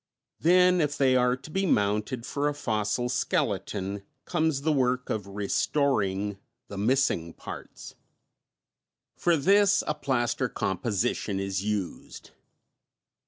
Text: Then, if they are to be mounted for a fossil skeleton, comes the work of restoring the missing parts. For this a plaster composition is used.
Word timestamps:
Then, 0.39 0.81
if 0.81 0.97
they 0.97 1.15
are 1.15 1.37
to 1.37 1.51
be 1.51 1.67
mounted 1.67 2.25
for 2.25 2.47
a 2.47 2.55
fossil 2.55 3.07
skeleton, 3.07 4.01
comes 4.25 4.61
the 4.63 4.71
work 4.71 5.11
of 5.11 5.27
restoring 5.27 6.39
the 6.69 6.77
missing 6.79 7.33
parts. 7.33 7.93
For 9.15 9.37
this 9.37 9.83
a 9.85 9.93
plaster 9.93 10.49
composition 10.49 11.39
is 11.39 11.63
used. 11.63 12.31